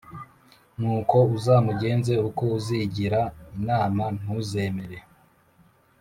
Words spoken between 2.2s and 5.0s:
uko uzigira inama ntuzemere